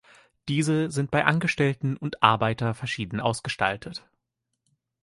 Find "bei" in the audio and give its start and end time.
1.11-1.25